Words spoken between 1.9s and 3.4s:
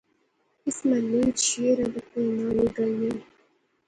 کوئی ناوی گل نئیں